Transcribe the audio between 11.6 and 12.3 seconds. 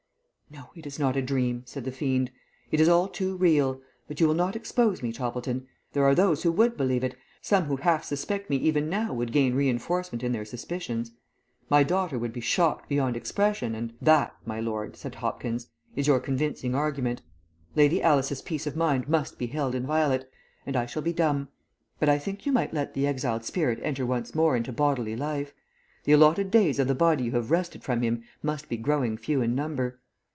My daughter